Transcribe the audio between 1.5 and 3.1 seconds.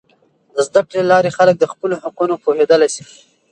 د خپلو حقونو پوهیدلی سي.